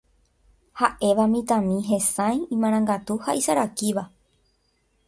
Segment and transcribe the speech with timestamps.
[0.79, 4.07] ha'éva mitãmimi hesãi, imarangatu ha isarakíva.